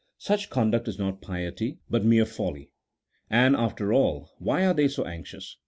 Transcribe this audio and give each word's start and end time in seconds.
Such 0.17 0.49
conduct 0.49 0.87
is 0.87 0.97
not 0.97 1.21
piety, 1.21 1.77
but 1.87 2.03
mere 2.03 2.25
folly. 2.25 2.71
And, 3.29 3.55
after 3.55 3.93
all, 3.93 4.31
why 4.39 4.65
are 4.65 4.73
they 4.73 4.87
so 4.87 5.05
anxious 5.05 5.57